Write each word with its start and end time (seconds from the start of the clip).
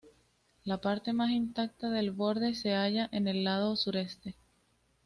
La 0.63 0.81
parte 0.81 1.13
más 1.13 1.29
intacta 1.29 1.91
del 1.91 2.09
borde 2.09 2.55
se 2.55 2.71
halla 2.73 3.07
en 3.11 3.27
el 3.27 3.43
lado 3.43 3.75
sureste. 3.75 4.35